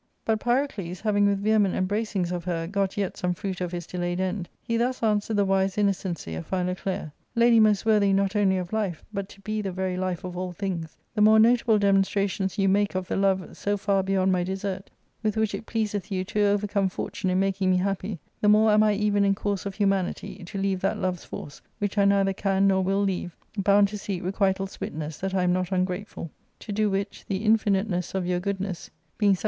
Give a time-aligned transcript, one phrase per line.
[0.25, 4.19] But Pyrocles having with vehement embracings of her got yet some fruit of his delayed
[4.19, 8.73] end, he thus answered the wise innocency of Philoclea:" Lady most worthy not only of
[8.73, 12.57] life, but to be the very life of all things, the more notable demon strations
[12.57, 14.89] you make of the love, so far beyond my desert,
[15.21, 18.81] with which it pleaseth you to overcome fortune in making me happy, the more am
[18.81, 22.65] I even in course of humanity, to leave that love's force, which I neither can
[22.65, 26.31] nor will leave, bound to seek requital's witness that I am not ungrateful,
[26.61, 28.89] to do which the infiniteness of your goodness
[29.19, 29.39] being such as I ARCADIA.